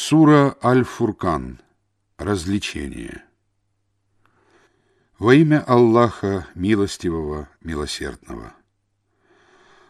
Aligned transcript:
Сура 0.00 0.56
Аль-Фуркан. 0.62 1.60
Развлечение. 2.18 3.24
Во 5.18 5.34
имя 5.34 5.64
Аллаха, 5.66 6.46
милостивого, 6.54 7.48
милосердного. 7.62 8.54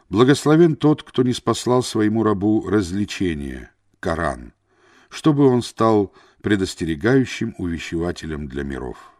Благословен 0.08 0.76
тот, 0.76 1.02
кто 1.02 1.22
не 1.22 1.34
спаслал 1.34 1.82
своему 1.82 2.22
рабу 2.22 2.66
развлечение, 2.66 3.70
Коран, 4.00 4.54
чтобы 5.10 5.46
он 5.46 5.60
стал 5.60 6.14
предостерегающим 6.42 7.54
увещевателем 7.58 8.48
для 8.48 8.62
миров. 8.62 9.12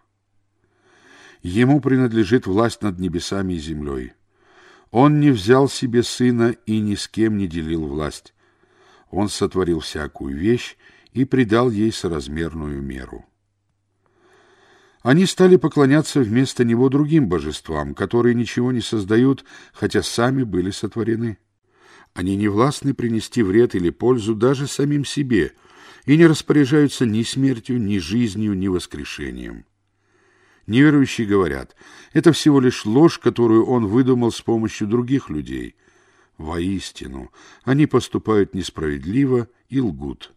Ему 1.43 1.83
принадлежит 1.83 2.47
власть 2.47 2.81
над 2.81 2.99
небесами 2.99 3.53
и 3.53 3.59
землей. 3.59 4.15
Он 4.91 5.21
не 5.21 5.33
взял 5.33 5.69
себе 5.69 6.03
сына 6.03 6.57
и 6.65 6.81
ни 6.81 6.95
с 6.95 7.09
кем 7.09 7.37
не 7.37 7.47
делил 7.47 7.87
власть. 7.87 8.33
Он 9.11 9.29
сотворил 9.29 9.81
всякую 9.81 10.37
вещь 10.37 10.77
и 11.13 11.25
придал 11.25 11.71
ей 11.71 11.93
соразмерную 11.93 12.83
меру. 12.83 13.25
Они 15.03 15.27
стали 15.27 15.57
поклоняться 15.57 16.21
вместо 16.21 16.65
него 16.65 16.89
другим 16.89 17.29
божествам, 17.29 17.95
которые 17.95 18.35
ничего 18.35 18.73
не 18.73 18.81
создают, 18.81 19.45
хотя 19.73 20.03
сами 20.03 20.43
были 20.43 20.71
сотворены. 20.71 21.39
Они 22.15 22.37
не 22.37 22.49
властны 22.49 22.95
принести 22.95 23.43
вред 23.43 23.75
или 23.75 23.91
пользу 23.91 24.35
даже 24.35 24.67
самим 24.67 25.05
себе 25.05 25.53
и 26.05 26.17
не 26.17 26.27
распоряжаются 26.27 27.07
ни 27.07 27.23
смертью, 27.23 27.81
ни 27.81 27.99
жизнью, 27.99 28.55
ни 28.55 28.67
воскрешением. 28.69 29.65
Неверующие 30.67 31.27
говорят, 31.27 31.77
это 32.13 32.33
всего 32.33 32.61
лишь 32.61 32.85
ложь, 32.85 33.19
которую 33.19 33.67
он 33.67 33.87
выдумал 33.87 34.33
с 34.33 34.41
помощью 34.41 34.89
других 34.89 35.31
людей. 35.31 35.77
Воистину, 36.39 37.31
они 37.65 37.87
поступают 37.87 38.55
несправедливо 38.55 39.49
и 39.69 39.81
лгут. 39.81 40.33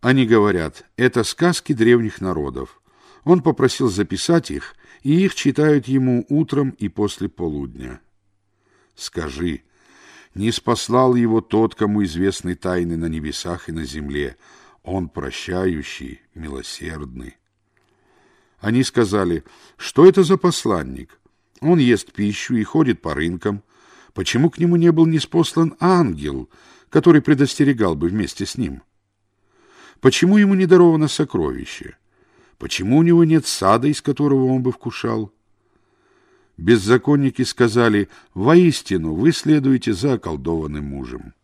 Они 0.00 0.26
говорят, 0.26 0.84
это 0.96 1.24
сказки 1.24 1.72
древних 1.72 2.20
народов. 2.20 2.80
Он 3.24 3.42
попросил 3.42 3.88
записать 3.88 4.50
их, 4.50 4.74
и 5.02 5.24
их 5.24 5.34
читают 5.34 5.86
ему 5.86 6.26
утром 6.28 6.70
и 6.70 6.88
после 6.88 7.28
полудня. 7.28 8.00
Скажи, 8.94 9.62
не 10.34 10.50
спаслал 10.50 11.14
его 11.14 11.40
тот, 11.40 11.74
кому 11.74 12.02
известны 12.04 12.54
тайны 12.54 12.96
на 12.96 13.06
небесах 13.06 13.68
и 13.68 13.72
на 13.72 13.84
земле, 13.84 14.36
он 14.82 15.08
прощающий, 15.08 16.20
милосердный. 16.34 17.36
Они 18.58 18.82
сказали, 18.82 19.44
что 19.76 20.06
это 20.06 20.22
за 20.22 20.36
посланник? 20.36 21.18
Он 21.60 21.78
ест 21.78 22.12
пищу 22.12 22.56
и 22.56 22.62
ходит 22.62 23.00
по 23.00 23.14
рынкам. 23.14 23.62
Почему 24.14 24.48
к 24.48 24.58
нему 24.58 24.76
не 24.76 24.92
был 24.92 25.06
неспослан 25.06 25.74
ангел, 25.80 26.48
который 26.88 27.20
предостерегал 27.20 27.96
бы 27.96 28.08
вместе 28.08 28.46
с 28.46 28.56
ним? 28.56 28.82
Почему 30.00 30.38
ему 30.38 30.54
не 30.54 30.66
даровано 30.66 31.08
сокровище? 31.08 31.96
Почему 32.58 32.98
у 32.98 33.02
него 33.02 33.24
нет 33.24 33.46
сада, 33.46 33.88
из 33.88 34.00
которого 34.00 34.46
он 34.46 34.62
бы 34.62 34.70
вкушал? 34.70 35.32
Беззаконники 36.56 37.42
сказали, 37.42 38.08
«Воистину, 38.32 39.14
вы 39.14 39.32
следуете 39.32 39.92
за 39.92 40.14
околдованным 40.14 40.84
мужем». 40.84 41.34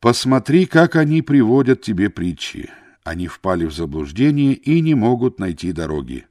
Посмотри, 0.00 0.64
как 0.64 0.96
они 0.96 1.20
приводят 1.20 1.82
тебе 1.82 2.08
притчи. 2.08 2.70
Они 3.04 3.26
впали 3.26 3.66
в 3.66 3.74
заблуждение 3.74 4.54
и 4.54 4.80
не 4.80 4.94
могут 4.94 5.38
найти 5.38 5.72
дороги. 5.72 6.26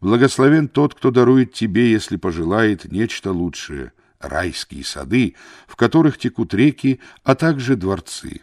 Благословен 0.00 0.68
тот, 0.68 0.94
кто 0.94 1.10
дарует 1.10 1.52
тебе, 1.52 1.90
если 1.90 2.16
пожелает, 2.16 2.90
нечто 2.90 3.32
лучшее, 3.32 3.92
райские 4.20 4.84
сады, 4.84 5.34
в 5.66 5.76
которых 5.76 6.18
текут 6.18 6.54
реки, 6.54 7.00
а 7.24 7.34
также 7.34 7.76
дворцы 7.76 8.42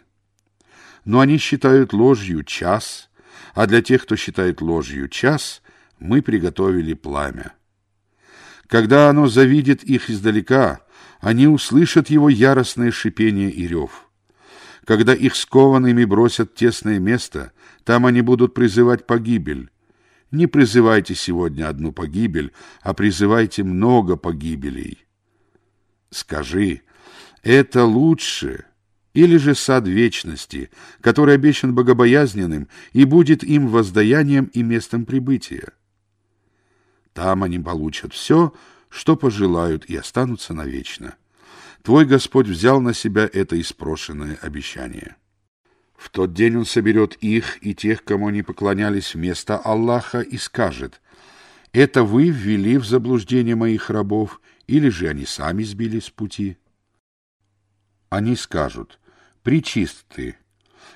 но 1.06 1.20
они 1.20 1.38
считают 1.38 1.94
ложью 1.94 2.42
час, 2.42 3.08
а 3.54 3.66
для 3.66 3.80
тех, 3.80 4.02
кто 4.02 4.16
считает 4.16 4.60
ложью 4.60 5.08
час, 5.08 5.62
мы 5.98 6.20
приготовили 6.20 6.92
пламя. 6.92 7.54
Когда 8.66 9.08
оно 9.08 9.28
завидит 9.28 9.84
их 9.84 10.10
издалека, 10.10 10.80
они 11.20 11.46
услышат 11.46 12.10
его 12.10 12.28
яростное 12.28 12.90
шипение 12.90 13.50
и 13.50 13.66
рев. 13.66 14.08
Когда 14.84 15.14
их 15.14 15.36
скованными 15.36 16.04
бросят 16.04 16.54
тесное 16.54 16.98
место, 16.98 17.52
там 17.84 18.04
они 18.04 18.20
будут 18.20 18.52
призывать 18.52 19.06
погибель. 19.06 19.70
Не 20.36 20.46
призывайте 20.46 21.14
сегодня 21.14 21.66
одну 21.66 21.92
погибель, 21.92 22.52
а 22.82 22.92
призывайте 22.92 23.64
много 23.64 24.16
погибелей. 24.16 25.06
Скажи, 26.10 26.82
это 27.42 27.86
лучше, 27.86 28.66
или 29.14 29.38
же 29.38 29.54
сад 29.54 29.88
вечности, 29.88 30.68
который 31.00 31.36
обещан 31.36 31.74
богобоязненным 31.74 32.68
и 32.92 33.06
будет 33.06 33.44
им 33.44 33.68
воздаянием 33.68 34.50
и 34.52 34.62
местом 34.62 35.06
прибытия. 35.06 35.72
Там 37.14 37.42
они 37.42 37.58
получат 37.58 38.12
все, 38.12 38.52
что 38.90 39.16
пожелают, 39.16 39.86
и 39.86 39.96
останутся 39.96 40.52
навечно. 40.52 41.14
Твой 41.80 42.04
Господь 42.04 42.46
взял 42.46 42.82
на 42.82 42.92
себя 42.92 43.26
это 43.32 43.58
испрошенное 43.58 44.38
обещание. 44.42 45.16
В 46.06 46.10
тот 46.10 46.32
день 46.32 46.56
Он 46.58 46.64
соберет 46.64 47.16
их 47.16 47.58
и 47.66 47.74
тех, 47.74 48.04
кому 48.04 48.28
они 48.28 48.42
поклонялись 48.42 49.16
вместо 49.16 49.58
Аллаха, 49.58 50.20
и 50.20 50.36
скажет, 50.36 51.00
«Это 51.72 52.04
вы 52.04 52.28
ввели 52.28 52.78
в 52.78 52.86
заблуждение 52.86 53.56
моих 53.56 53.90
рабов, 53.90 54.40
или 54.68 54.88
же 54.88 55.08
они 55.08 55.26
сами 55.26 55.64
сбились 55.64 56.04
с 56.04 56.10
пути?» 56.10 56.58
Они 58.08 58.36
скажут, 58.36 59.00
Причист 59.42 60.04
ты. 60.14 60.36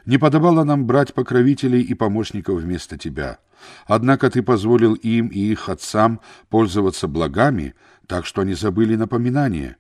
Не 0.07 0.17
подобало 0.17 0.63
нам 0.63 0.87
брать 0.87 1.13
покровителей 1.13 1.83
и 1.83 1.95
помощников 1.95 2.61
вместо 2.61 2.97
тебя. 2.97 3.41
Однако 3.87 4.31
ты 4.31 4.45
позволил 4.45 4.95
им 4.95 5.27
и 5.27 5.41
их 5.41 5.69
отцам 5.69 6.21
пользоваться 6.51 7.09
благами, 7.09 7.75
так 8.07 8.27
что 8.27 8.43
они 8.43 8.55
забыли 8.55 8.95
напоминание. 8.95 9.77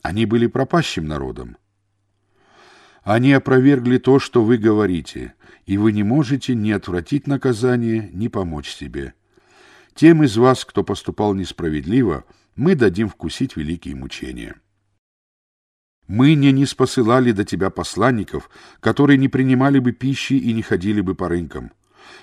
Они 0.00 0.24
были 0.24 0.46
пропащим 0.46 1.04
народом. 1.06 1.58
Они 3.04 3.34
опровергли 3.34 3.98
то, 3.98 4.18
что 4.18 4.42
вы 4.42 4.56
говорите, 4.56 5.34
и 5.66 5.76
вы 5.76 5.92
не 5.92 6.02
можете 6.02 6.54
ни 6.54 6.70
отвратить 6.70 7.26
наказание, 7.26 8.08
ни 8.14 8.28
помочь 8.28 8.70
себе. 8.70 9.12
Тем 9.94 10.24
из 10.24 10.38
вас, 10.38 10.64
кто 10.64 10.82
поступал 10.82 11.34
несправедливо, 11.34 12.24
мы 12.56 12.74
дадим 12.74 13.10
вкусить 13.10 13.56
великие 13.56 13.94
мучения. 13.94 14.56
Мы 16.06 16.34
не 16.34 16.50
не 16.50 16.64
спосылали 16.64 17.32
до 17.32 17.44
тебя 17.44 17.68
посланников, 17.68 18.50
которые 18.80 19.18
не 19.18 19.28
принимали 19.28 19.78
бы 19.78 19.92
пищи 19.92 20.34
и 20.34 20.52
не 20.54 20.62
ходили 20.62 21.02
бы 21.02 21.14
по 21.14 21.28
рынкам. 21.28 21.72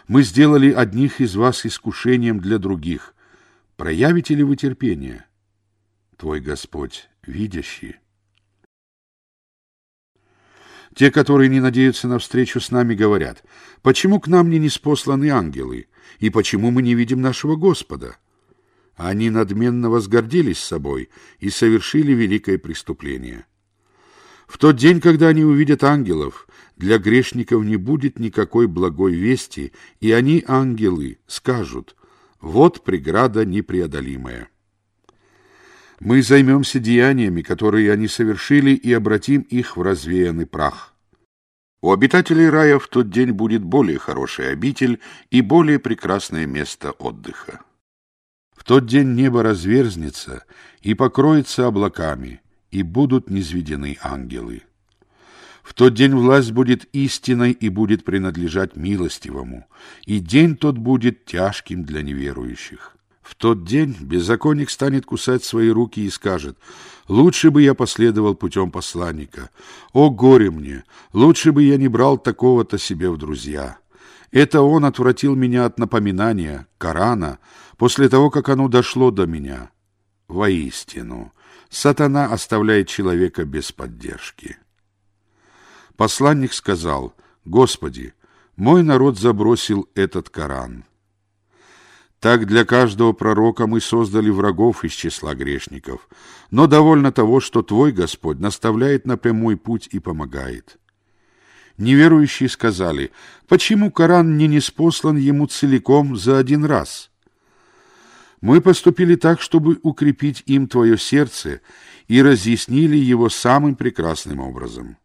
Мы 0.08 0.24
сделали 0.24 0.72
одних 0.72 1.22
из 1.22 1.36
вас 1.36 1.66
искушением 1.66 2.40
для 2.40 2.58
других. 2.58 3.14
Проявите 3.78 4.34
ли 4.34 4.44
вы 4.44 4.56
терпение? 4.56 5.25
Твой 6.18 6.40
Господь, 6.40 7.09
видящий. 7.25 7.97
Те, 10.96 11.09
которые 11.09 11.50
не 11.50 11.59
надеются 11.59 12.07
на 12.07 12.19
встречу 12.19 12.59
с 12.59 12.72
нами, 12.72 12.96
говорят, 12.96 13.44
почему 13.81 14.19
к 14.19 14.28
нам 14.28 14.50
не 14.50 14.59
неспосланы 14.59 15.29
ангелы, 15.29 15.88
и 16.19 16.29
почему 16.29 16.72
мы 16.72 16.81
не 16.81 16.96
видим 16.96 17.22
нашего 17.22 17.56
Господа? 17.56 18.18
Они 18.96 19.29
надменно 19.29 19.90
возгордились 19.90 20.59
собой 20.59 21.09
и 21.40 21.50
совершили 21.50 22.12
великое 22.12 22.57
преступление. 22.57 23.46
В 24.47 24.57
тот 24.57 24.75
день, 24.75 25.00
когда 25.00 25.29
они 25.29 25.46
увидят 25.46 25.81
ангелов, 25.84 26.46
для 26.75 26.97
грешников 26.97 27.63
не 27.63 27.78
будет 27.78 28.19
никакой 28.19 28.68
благой 28.68 29.13
вести, 29.13 29.72
и 30.02 30.12
они, 30.12 30.44
ангелы, 30.46 31.19
скажут, 31.25 31.96
вот 32.41 32.84
преграда 32.84 33.46
непреодолимая. 33.46 34.50
Мы 36.04 36.24
займемся 36.24 36.80
деяниями, 36.80 37.44
которые 37.44 37.94
они 37.94 38.08
совершили, 38.08 38.72
и 38.72 38.92
обратим 38.92 39.42
их 39.42 39.78
в 39.78 39.84
развеянный 39.84 40.48
прах. 40.48 40.96
У 41.80 41.94
обитателей 41.94 42.50
рая 42.50 42.80
в 42.80 42.88
тот 42.88 43.12
день 43.12 43.32
будет 43.32 43.64
более 43.64 44.00
хороший 44.00 44.52
обитель 44.52 45.00
и 45.30 45.42
более 45.42 45.78
прекрасное 45.78 46.48
место 46.48 46.90
отдыха. 46.90 47.62
В 48.56 48.64
тот 48.64 48.88
день 48.88 49.14
небо 49.14 49.44
разверзнется 49.44 50.44
и 50.82 50.96
покроется 50.96 51.68
облаками, 51.68 52.42
и 52.72 52.82
будут 52.82 53.30
низведены 53.30 54.00
ангелы. 54.02 54.64
В 55.62 55.76
тот 55.76 55.94
день 55.94 56.16
власть 56.16 56.52
будет 56.52 56.86
истинной 56.96 57.52
и 57.52 57.70
будет 57.70 58.06
принадлежать 58.06 58.76
милостивому, 58.76 59.68
и 60.08 60.18
день 60.18 60.58
тот 60.58 60.80
будет 60.80 61.26
тяжким 61.26 61.84
для 61.84 62.02
неверующих. 62.02 62.97
В 63.32 63.36
тот 63.36 63.64
день 63.64 63.96
беззаконник 63.98 64.70
станет 64.70 65.06
кусать 65.06 65.42
свои 65.46 65.70
руки 65.70 66.02
и 66.02 66.10
скажет, 66.10 66.58
«Лучше 67.08 67.50
бы 67.50 67.62
я 67.62 67.74
последовал 67.74 68.36
путем 68.36 68.72
посланника. 68.72 69.52
О, 69.94 70.10
горе 70.10 70.52
мне! 70.52 70.84
Лучше 71.14 71.54
бы 71.54 71.64
я 71.64 71.78
не 71.78 71.88
брал 71.88 72.18
такого-то 72.18 72.78
себе 72.78 73.10
в 73.10 73.16
друзья». 73.18 73.78
Это 74.32 74.62
он 74.62 74.84
отвратил 74.84 75.36
меня 75.36 75.64
от 75.64 75.80
напоминания, 75.80 76.68
Корана, 76.78 77.40
после 77.78 78.10
того, 78.10 78.30
как 78.30 78.50
оно 78.50 78.68
дошло 78.68 79.12
до 79.12 79.26
меня. 79.26 79.72
Воистину, 80.28 81.32
сатана 81.70 82.26
оставляет 82.26 82.90
человека 82.90 83.46
без 83.46 83.72
поддержки. 83.72 84.58
Посланник 85.96 86.52
сказал, 86.52 87.14
«Господи, 87.46 88.14
мой 88.58 88.84
народ 88.84 89.18
забросил 89.18 89.88
этот 89.96 90.30
Коран». 90.30 90.84
Так 92.22 92.46
для 92.46 92.66
каждого 92.66 93.14
пророка 93.14 93.66
мы 93.66 93.82
создали 93.82 94.29
врагов 94.29 94.85
из 94.85 94.91
числа 94.91 95.34
грешников, 95.34 96.08
но 96.52 96.68
довольно 96.68 97.12
того, 97.12 97.40
что 97.40 97.64
Твой 97.64 97.91
Господь 97.91 98.38
наставляет 98.40 99.08
на 99.08 99.18
прямой 99.18 99.58
путь 99.58 99.90
и 99.91 99.97
помогает. 99.97 100.78
Неверующие 101.79 102.47
сказали, 102.47 103.09
почему 103.47 103.90
Коран 103.90 104.38
не 104.38 104.47
неспослан 104.47 105.18
ему 105.18 105.47
целиком 105.47 106.16
за 106.16 106.38
один 106.38 106.64
раз? 106.64 107.09
Мы 108.40 108.62
поступили 108.62 109.16
так, 109.16 109.41
чтобы 109.41 109.79
укрепить 109.82 110.44
им 110.46 110.68
твое 110.68 111.00
сердце 111.00 111.62
и 112.08 112.22
разъяснили 112.22 112.97
его 112.97 113.29
самым 113.29 113.76
прекрасным 113.76 114.41
образом. 114.41 114.97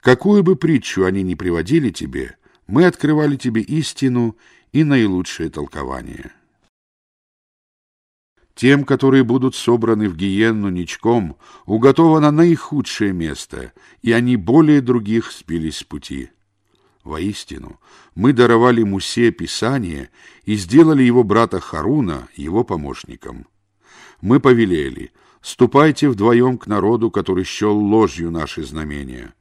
Какую 0.00 0.44
бы 0.44 0.54
притчу 0.54 1.04
они 1.04 1.24
ни 1.24 1.34
приводили 1.34 1.90
тебе, 1.90 2.36
мы 2.68 2.84
открывали 2.84 3.34
тебе 3.34 3.60
истину 3.62 4.36
и 4.76 4.84
наилучшее 4.84 5.48
толкование. 5.48 6.32
Тем, 8.54 8.84
которые 8.84 9.24
будут 9.24 9.54
собраны 9.54 10.06
в 10.10 10.16
гиенну 10.18 10.68
ничком, 10.68 11.38
уготовано 11.64 12.30
наихудшее 12.30 13.14
место, 13.14 13.72
и 14.02 14.12
они 14.12 14.36
более 14.36 14.82
других 14.82 15.32
сбились 15.32 15.78
с 15.78 15.82
пути. 15.82 16.28
Воистину, 17.04 17.80
мы 18.14 18.34
даровали 18.34 18.82
Мусе 18.82 19.30
Писание 19.30 20.10
и 20.44 20.56
сделали 20.56 21.02
его 21.02 21.24
брата 21.24 21.58
Харуна 21.58 22.28
его 22.36 22.62
помощником. 22.62 23.46
Мы 24.20 24.40
повелели, 24.40 25.10
ступайте 25.40 26.10
вдвоем 26.10 26.58
к 26.58 26.66
народу, 26.66 27.10
который 27.10 27.44
счел 27.44 27.78
ложью 27.78 28.30
наши 28.30 28.62
знамения. 28.62 29.32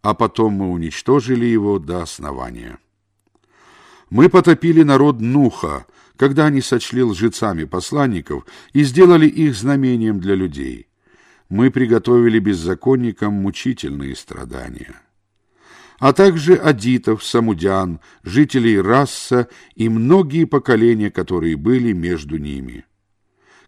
А 0.00 0.14
потом 0.14 0.52
мы 0.52 0.70
уничтожили 0.70 1.44
его 1.44 1.80
до 1.80 2.02
основания. 2.02 2.78
Мы 4.14 4.28
потопили 4.28 4.84
народ 4.84 5.20
Нуха, 5.20 5.86
когда 6.16 6.46
они 6.46 6.60
сочли 6.60 7.02
лжецами 7.02 7.64
посланников 7.64 8.46
и 8.72 8.84
сделали 8.84 9.26
их 9.26 9.56
знамением 9.56 10.20
для 10.20 10.36
людей. 10.36 10.86
Мы 11.48 11.72
приготовили 11.72 12.38
беззаконникам 12.38 13.32
мучительные 13.32 14.14
страдания. 14.14 14.94
А 15.98 16.12
также 16.12 16.54
адитов, 16.54 17.24
самудян, 17.24 17.98
жителей 18.22 18.80
Расса 18.80 19.48
и 19.74 19.88
многие 19.88 20.44
поколения, 20.44 21.10
которые 21.10 21.56
были 21.56 21.90
между 21.92 22.38
ними. 22.38 22.84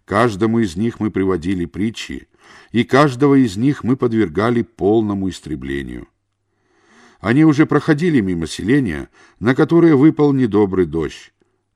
Каждому 0.05 0.61
из 0.61 0.77
них 0.77 1.01
мы 1.01 1.11
приводили 1.11 1.65
притчи, 1.65 2.29
и 2.71 2.85
каждого 2.85 3.35
из 3.35 3.57
них 3.57 3.83
мы 3.83 3.97
подвергали 3.97 4.63
полному 4.63 5.29
истреблению. 5.29 6.07
Они 7.21 7.45
уже 7.45 7.67
проходили 7.67 8.21
мимо 8.21 8.47
селения, 8.47 9.09
на 9.41 9.55
которое 9.55 9.97
выпал 9.97 10.33
недобрый 10.33 10.87
дождь. 10.87 11.33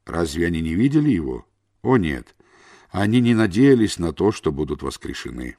Разве 0.06 0.46
они 0.46 0.60
не 0.60 0.75
видели 0.75 1.10
его? 1.10 1.46
О 1.82 1.96
нет, 1.96 2.34
они 2.90 3.20
не 3.20 3.34
надеялись 3.34 3.98
на 3.98 4.12
то, 4.12 4.32
что 4.32 4.52
будут 4.52 4.82
воскрешены. 4.82 5.56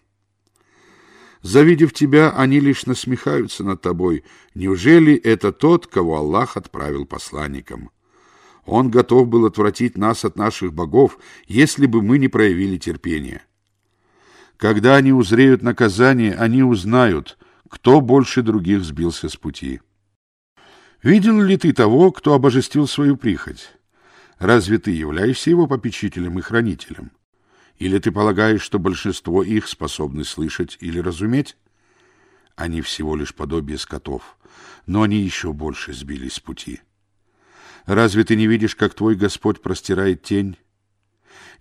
Завидев 1.42 1.94
тебя, 1.94 2.32
они 2.32 2.60
лишь 2.60 2.86
насмехаются 2.86 3.64
над 3.64 3.82
тобой. 3.82 4.24
Неужели 4.54 5.16
это 5.16 5.52
тот, 5.52 5.88
кого 5.88 6.18
Аллах 6.18 6.56
отправил 6.56 7.06
посланником? 7.06 7.90
Он 8.66 8.92
готов 8.92 9.28
был 9.28 9.48
отвратить 9.48 9.98
нас 9.98 10.24
от 10.24 10.36
наших 10.36 10.74
богов, 10.74 11.18
если 11.48 11.88
бы 11.88 12.04
мы 12.04 12.20
не 12.20 12.28
проявили 12.28 12.78
терпения. 12.78 13.44
Когда 14.58 14.96
они 14.98 15.12
узреют 15.12 15.64
наказание, 15.64 16.36
они 16.36 16.62
узнают, 16.62 17.40
кто 17.72 18.02
больше 18.02 18.42
других 18.42 18.84
сбился 18.84 19.30
с 19.30 19.38
пути. 19.38 19.80
Видел 21.02 21.42
ли 21.42 21.56
ты 21.56 21.72
того, 21.72 22.12
кто 22.12 22.34
обожествил 22.34 22.86
свою 22.86 23.16
прихоть? 23.16 23.72
Разве 24.40 24.78
ты 24.78 24.92
являешься 24.92 25.50
его 25.50 25.68
попечителем 25.68 26.38
и 26.38 26.42
хранителем? 26.42 27.12
Или 27.78 27.98
ты 27.98 28.12
полагаешь, 28.12 28.62
что 28.62 28.78
большинство 28.78 29.42
их 29.42 29.70
способны 29.70 30.26
слышать 30.26 30.78
или 30.82 31.00
разуметь? 31.00 31.56
Они 32.58 32.82
всего 32.82 33.16
лишь 33.16 33.34
подобие 33.34 33.78
скотов, 33.78 34.38
но 34.86 35.04
они 35.04 35.22
еще 35.22 35.54
больше 35.54 35.94
сбились 35.94 36.34
с 36.34 36.40
пути. 36.42 36.82
Разве 37.86 38.26
ты 38.26 38.36
не 38.36 38.48
видишь, 38.48 38.76
как 38.76 38.94
твой 38.94 39.16
Господь 39.16 39.62
простирает 39.62 40.24
тень? 40.24 40.58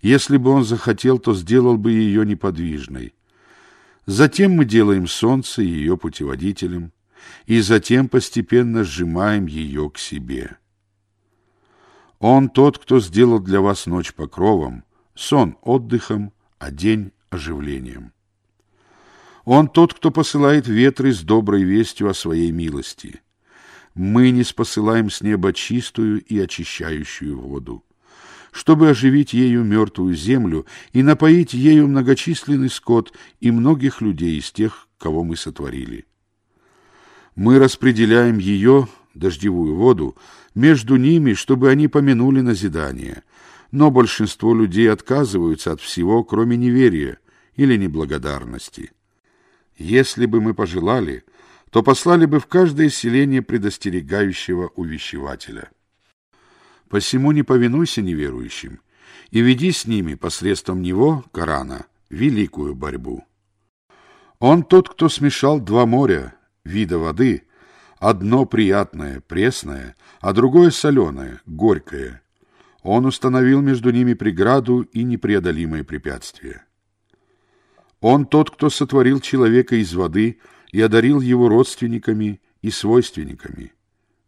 Если 0.01 0.35
бы 0.35 0.49
он 0.49 0.65
захотел, 0.65 1.19
то 1.19 1.33
сделал 1.33 1.77
бы 1.77 1.93
ее 1.93 2.25
неподвижной. 2.25 3.13
Затем 4.11 4.51
мы 4.51 4.65
делаем 4.65 5.07
солнце 5.07 5.61
ее 5.61 5.95
путеводителем, 5.95 6.91
и 7.45 7.61
затем 7.61 8.09
постепенно 8.09 8.83
сжимаем 8.83 9.45
ее 9.45 9.89
к 9.89 9.97
себе. 9.97 10.57
Он 12.19 12.49
тот, 12.49 12.77
кто 12.77 12.99
сделал 12.99 13.39
для 13.39 13.61
вас 13.61 13.85
ночь 13.85 14.13
покровом, 14.13 14.83
сон 15.15 15.55
отдыхом, 15.61 16.33
а 16.59 16.71
день 16.71 17.13
оживлением. 17.29 18.11
Он 19.45 19.69
тот, 19.69 19.93
кто 19.93 20.11
посылает 20.11 20.67
ветры 20.67 21.13
с 21.13 21.21
доброй 21.21 21.63
вестью 21.63 22.09
о 22.09 22.13
своей 22.13 22.51
милости. 22.51 23.21
Мы 23.93 24.31
не 24.31 24.43
спосылаем 24.43 25.09
с 25.09 25.21
неба 25.21 25.53
чистую 25.53 26.21
и 26.21 26.37
очищающую 26.37 27.39
воду 27.39 27.85
чтобы 28.51 28.89
оживить 28.89 29.33
ею 29.33 29.63
мертвую 29.63 30.15
землю 30.15 30.65
и 30.91 31.01
напоить 31.03 31.53
ею 31.53 31.87
многочисленный 31.87 32.69
скот 32.69 33.13
и 33.39 33.49
многих 33.49 34.01
людей 34.01 34.37
из 34.37 34.51
тех, 34.51 34.87
кого 34.97 35.23
мы 35.23 35.37
сотворили. 35.37 36.05
Мы 37.35 37.59
распределяем 37.59 38.37
ее, 38.37 38.87
дождевую 39.13 39.75
воду, 39.75 40.17
между 40.53 40.97
ними, 40.97 41.33
чтобы 41.33 41.69
они 41.69 41.87
помянули 41.87 42.41
назидание, 42.41 43.23
но 43.71 43.89
большинство 43.89 44.53
людей 44.53 44.91
отказываются 44.91 45.71
от 45.71 45.79
всего, 45.79 46.23
кроме 46.25 46.57
неверия 46.57 47.19
или 47.55 47.77
неблагодарности. 47.77 48.91
Если 49.77 50.25
бы 50.25 50.41
мы 50.41 50.53
пожелали, 50.53 51.23
то 51.69 51.83
послали 51.83 52.25
бы 52.25 52.41
в 52.41 52.47
каждое 52.47 52.89
селение 52.89 53.41
предостерегающего 53.41 54.71
увещевателя. 54.75 55.71
Посему 56.91 57.31
не 57.31 57.41
повинуйся 57.41 58.01
неверующим 58.01 58.81
и 59.29 59.39
веди 59.39 59.71
с 59.71 59.87
ними 59.87 60.15
посредством 60.15 60.81
него, 60.81 61.23
Корана, 61.31 61.85
великую 62.09 62.75
борьбу. 62.75 63.23
Он 64.39 64.63
тот, 64.63 64.89
кто 64.89 65.07
смешал 65.07 65.61
два 65.61 65.85
моря, 65.85 66.35
вида 66.65 66.97
воды, 66.97 67.47
одно 67.97 68.45
приятное, 68.45 69.21
пресное, 69.21 69.95
а 70.19 70.33
другое 70.33 70.69
соленое, 70.69 71.39
горькое. 71.45 72.21
Он 72.83 73.05
установил 73.05 73.61
между 73.61 73.91
ними 73.91 74.13
преграду 74.13 74.81
и 74.81 75.03
непреодолимое 75.03 75.85
препятствие. 75.85 76.65
Он 78.01 78.25
тот, 78.25 78.51
кто 78.51 78.69
сотворил 78.69 79.21
человека 79.21 79.77
из 79.77 79.93
воды 79.93 80.41
и 80.73 80.81
одарил 80.81 81.21
его 81.21 81.47
родственниками 81.47 82.41
и 82.61 82.69
свойственниками. 82.69 83.71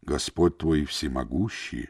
Господь 0.01 0.59
твой 0.59 0.85
всемогущий. 0.85 1.89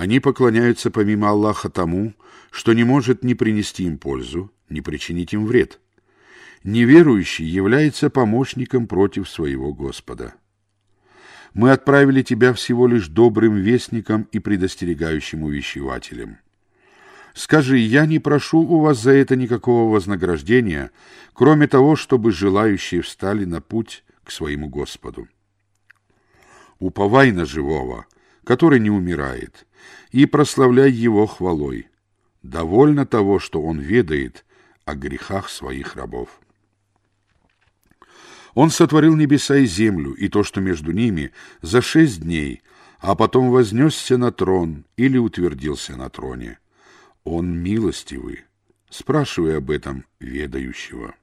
Они 0.00 0.18
поклоняются 0.18 0.90
помимо 0.90 1.28
Аллаха 1.28 1.68
тому, 1.68 2.14
что 2.50 2.72
не 2.72 2.84
может 2.84 3.22
ни 3.22 3.34
принести 3.34 3.84
им 3.84 3.98
пользу, 3.98 4.50
ни 4.70 4.80
причинить 4.80 5.34
им 5.34 5.44
вред. 5.44 5.78
Неверующий 6.64 7.44
является 7.44 8.08
помощником 8.08 8.86
против 8.86 9.28
своего 9.28 9.74
Господа. 9.74 10.32
Мы 11.52 11.70
отправили 11.70 12.22
тебя 12.22 12.54
всего 12.54 12.86
лишь 12.86 13.08
добрым 13.08 13.56
вестником 13.56 14.26
и 14.32 14.38
предостерегающим 14.38 15.42
увещевателем. 15.42 16.38
Скажи, 17.34 17.76
я 17.76 18.06
не 18.06 18.20
прошу 18.20 18.60
у 18.60 18.80
вас 18.80 19.02
за 19.02 19.10
это 19.10 19.36
никакого 19.36 19.92
вознаграждения, 19.92 20.92
кроме 21.34 21.66
того, 21.68 21.94
чтобы 21.94 22.32
желающие 22.32 23.02
встали 23.02 23.44
на 23.44 23.60
путь 23.60 24.02
к 24.24 24.30
своему 24.30 24.70
Господу. 24.70 25.28
Уповай 26.78 27.32
на 27.32 27.44
живого, 27.44 28.06
который 28.44 28.80
не 28.80 28.88
умирает, 28.88 29.66
и 30.10 30.26
прославляй 30.26 30.90
его 30.90 31.26
хвалой. 31.26 31.88
Довольно 32.42 33.06
того, 33.06 33.38
что 33.38 33.62
он 33.62 33.78
ведает 33.78 34.44
о 34.84 34.94
грехах 34.94 35.48
своих 35.48 35.94
рабов. 35.94 36.40
Он 38.54 38.70
сотворил 38.70 39.14
небеса 39.14 39.58
и 39.58 39.66
землю, 39.66 40.12
и 40.12 40.28
то, 40.28 40.42
что 40.42 40.60
между 40.60 40.92
ними, 40.92 41.32
за 41.62 41.82
шесть 41.82 42.22
дней, 42.22 42.62
а 42.98 43.14
потом 43.14 43.50
вознесся 43.50 44.18
на 44.18 44.32
трон 44.32 44.84
или 44.96 45.18
утвердился 45.18 45.96
на 45.96 46.10
троне. 46.10 46.58
Он 47.24 47.56
милостивый, 47.56 48.44
спрашивая 48.88 49.58
об 49.58 49.70
этом 49.70 50.04
ведающего. 50.18 51.14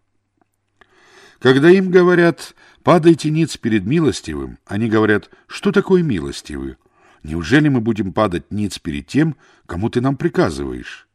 Когда 1.40 1.70
им 1.70 1.92
говорят 1.92 2.56
«падайте 2.84 3.30
ниц 3.30 3.58
перед 3.58 3.86
милостивым», 3.86 4.58
они 4.66 4.90
говорят 4.90 5.30
«что 5.48 5.72
такое 5.72 6.02
милостивый?» 6.02 6.78
Неужели 7.24 7.70
мы 7.70 7.82
будем 7.82 8.14
падать 8.14 8.52
ниц 8.52 8.80
перед 8.80 9.08
тем, 9.08 9.36
кому 9.66 9.90
ты 9.90 10.02
нам 10.02 10.18
приказываешь? 10.18 11.08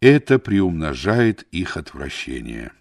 Это 0.00 0.38
приумножает 0.38 1.46
их 1.50 1.76
отвращение. 1.76 2.72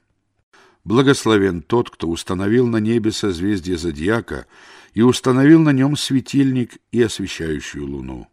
Благословен 0.83 1.61
тот, 1.61 1.89
кто 1.89 2.09
установил 2.09 2.67
на 2.67 2.77
небе 2.77 3.11
созвездие 3.11 3.77
зодиака 3.77 4.45
и 4.93 5.01
установил 5.01 5.59
на 5.59 5.71
нем 5.71 5.97
светильник 5.97 6.77
и 6.91 7.01
освещающую 7.01 7.85
луну. 7.85 8.27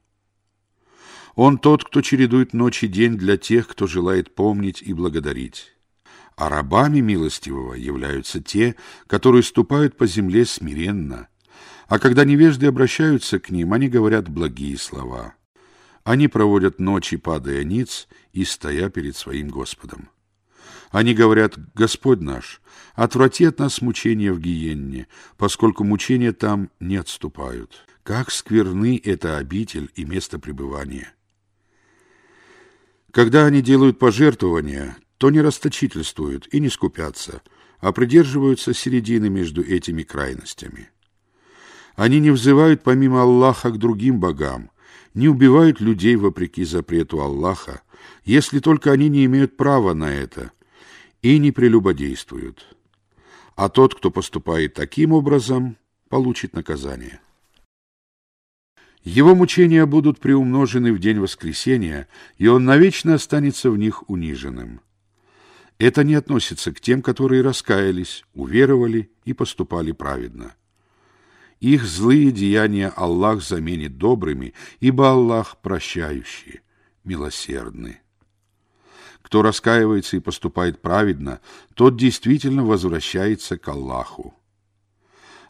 Он 1.35 1.57
тот, 1.57 1.85
кто 1.85 2.03
чередует 2.03 2.53
ночь 2.53 2.83
и 2.83 2.89
день 2.89 3.17
для 3.17 3.39
тех, 3.39 3.69
кто 3.69 3.87
желает 3.87 4.35
помнить 4.35 4.83
и 4.83 4.93
благодарить. 4.93 5.73
А 6.37 6.51
рабами 6.51 7.01
милостивого 7.01 7.75
являются 7.75 8.43
те, 8.43 8.77
которые 9.07 9.43
ступают 9.43 9.97
по 9.97 10.07
земле 10.07 10.45
смиренно, 10.45 11.29
а 11.89 11.99
когда 11.99 12.25
невежды 12.25 12.67
обращаются 12.67 13.39
к 13.39 13.51
ним, 13.51 13.73
они 13.73 13.89
говорят 13.89 14.29
благие 14.29 14.79
слова. 14.79 15.35
Они 16.05 16.29
проводят 16.29 16.81
ночи, 16.81 17.17
падая 17.17 17.65
ниц 17.65 18.09
и 18.33 18.45
стоя 18.45 18.89
перед 18.89 19.17
своим 19.17 19.49
Господом. 19.49 20.09
Они 20.91 21.15
говорят, 21.15 21.59
Господь 21.75 22.21
наш, 22.21 22.61
отврати 22.95 23.45
от 23.45 23.59
нас 23.59 23.81
мучения 23.81 24.33
в 24.33 24.41
гиенне, 24.41 25.09
поскольку 25.39 25.85
мучения 25.85 26.33
там 26.33 26.71
не 26.81 26.97
отступают. 26.97 27.87
Как 28.03 28.31
скверны 28.31 29.01
это 29.03 29.39
обитель 29.39 29.91
и 29.95 30.05
место 30.05 30.39
пребывания. 30.39 31.15
Когда 33.13 33.47
они 33.47 33.63
делают 33.63 33.99
пожертвования, 33.99 34.97
то 35.19 35.31
не 35.31 35.41
расточительствуют 35.41 36.49
и 36.53 36.59
не 36.59 36.69
скупятся, 36.69 37.43
а 37.79 37.93
придерживаются 37.93 38.75
середины 38.75 39.29
между 39.31 39.63
этими 39.63 40.03
крайностями. 40.03 40.91
Они 41.95 42.21
не 42.21 42.31
взывают 42.31 42.83
помимо 42.83 43.23
Аллаха 43.23 43.71
к 43.71 43.79
другим 43.79 44.19
богам, 44.19 44.71
не 45.15 45.29
убивают 45.29 45.81
людей 45.81 46.17
вопреки 46.17 46.65
запрету 46.65 47.21
Аллаха, 47.21 47.83
если 48.25 48.61
только 48.61 48.93
они 48.93 49.09
не 49.09 49.25
имеют 49.27 49.57
права 49.57 49.95
на 49.95 50.13
это, 50.13 50.53
и 51.21 51.39
не 51.39 51.53
прелюбодействуют. 51.53 52.77
А 53.55 53.69
тот, 53.69 53.95
кто 53.95 54.11
поступает 54.11 54.75
таким 54.75 55.13
образом, 55.13 55.77
получит 56.09 56.55
наказание. 56.55 57.21
Его 59.05 59.35
мучения 59.35 59.85
будут 59.85 60.21
приумножены 60.21 60.93
в 60.93 60.99
день 60.99 61.19
воскресения, 61.19 62.09
и 62.39 62.47
он 62.47 62.65
навечно 62.65 63.15
останется 63.15 63.71
в 63.71 63.77
них 63.77 64.09
униженным. 64.09 64.81
Это 65.79 66.05
не 66.05 66.15
относится 66.15 66.73
к 66.73 66.81
тем, 66.81 67.03
которые 67.03 67.43
раскаялись, 67.43 68.25
уверовали 68.35 69.11
и 69.25 69.33
поступали 69.33 69.91
праведно. 69.91 70.55
Их 71.63 71.85
злые 71.85 72.33
деяния 72.33 72.89
Аллах 72.89 73.41
заменит 73.41 73.97
добрыми, 73.97 74.53
ибо 74.81 75.13
Аллах 75.13 75.59
прощающий, 75.59 76.61
милосердный. 77.05 78.01
Кто 79.23 79.43
раскаивается 79.43 80.17
и 80.17 80.21
поступает 80.21 80.83
праведно, 80.83 81.41
тот 81.75 81.97
действительно 81.97 82.65
возвращается 82.65 83.59
к 83.59 83.69
Аллаху. 83.69 84.35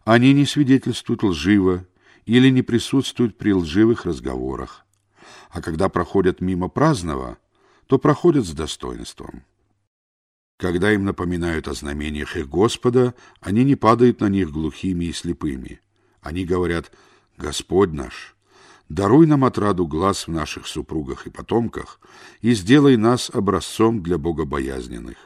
Они 0.04 0.34
не 0.34 0.44
свидетельствуют 0.44 1.22
лживо 1.22 1.86
или 2.26 2.50
не 2.50 2.60
присутствуют 2.60 3.38
при 3.38 3.54
лживых 3.54 4.04
разговорах, 4.04 4.84
а 5.48 5.62
когда 5.62 5.88
проходят 5.88 6.42
мимо 6.42 6.68
праздного, 6.68 7.38
то 7.86 7.98
проходят 7.98 8.44
с 8.44 8.52
достоинством. 8.52 9.44
Когда 10.58 10.92
им 10.92 11.06
напоминают 11.06 11.68
о 11.68 11.72
знамениях 11.72 12.36
их 12.36 12.50
Господа, 12.50 13.14
они 13.40 13.64
не 13.64 13.76
падают 13.76 14.20
на 14.20 14.28
них 14.28 14.50
глухими 14.50 15.06
и 15.06 15.12
слепыми– 15.14 15.80
они 16.22 16.44
говорят, 16.44 16.92
Господь 17.36 17.92
наш, 17.92 18.36
даруй 18.88 19.26
нам 19.26 19.44
отраду 19.44 19.86
глаз 19.86 20.26
в 20.26 20.30
наших 20.30 20.66
супругах 20.66 21.26
и 21.26 21.30
потомках 21.30 22.00
и 22.40 22.54
сделай 22.54 22.96
нас 22.96 23.28
образцом 23.28 24.02
для 24.02 24.18
богобоязненных. 24.18 25.16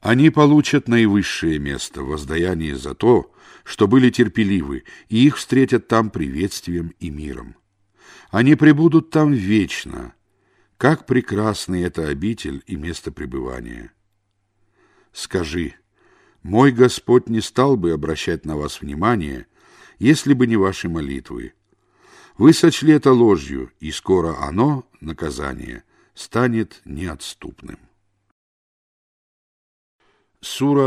Они 0.00 0.30
получат 0.30 0.88
наивысшее 0.88 1.58
место 1.58 2.02
в 2.02 2.08
воздаянии 2.08 2.72
за 2.72 2.94
то, 2.94 3.32
что 3.64 3.88
были 3.88 4.10
терпеливы, 4.10 4.84
и 5.08 5.26
их 5.26 5.36
встретят 5.36 5.88
там 5.88 6.10
приветствием 6.10 6.94
и 7.00 7.10
миром. 7.10 7.56
Они 8.30 8.54
пребудут 8.54 9.10
там 9.10 9.32
вечно. 9.32 10.14
Как 10.76 11.06
прекрасны 11.06 11.82
это 11.84 12.08
обитель 12.08 12.62
и 12.66 12.76
место 12.76 13.10
пребывания. 13.10 13.92
Скажи,— 15.12 15.74
мой 16.48 16.72
Господь 16.72 17.28
не 17.28 17.42
стал 17.42 17.76
бы 17.76 17.92
обращать 17.92 18.46
на 18.46 18.56
вас 18.56 18.80
внимание, 18.80 19.46
если 19.98 20.32
бы 20.32 20.46
не 20.46 20.56
ваши 20.56 20.88
молитвы. 20.88 21.52
Вы 22.38 22.54
сочли 22.54 22.94
это 22.94 23.12
ложью, 23.12 23.70
и 23.80 23.90
скоро 23.90 24.34
оно, 24.42 24.88
наказание, 25.02 25.84
станет 26.14 26.80
неотступным. 26.86 27.78
Сура 30.40 30.76